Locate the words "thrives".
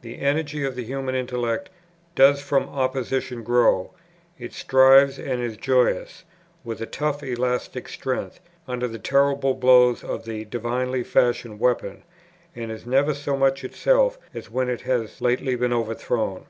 4.52-5.20